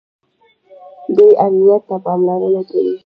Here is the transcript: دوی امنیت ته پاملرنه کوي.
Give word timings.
دوی 1.15 1.31
امنیت 1.45 1.81
ته 1.89 1.95
پاملرنه 2.05 2.61
کوي. 2.69 2.93